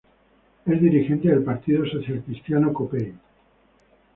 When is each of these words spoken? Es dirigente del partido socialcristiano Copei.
Es 0.65 0.81
dirigente 0.81 1.27
del 1.29 1.43
partido 1.43 1.85
socialcristiano 1.85 2.73
Copei. 2.73 3.13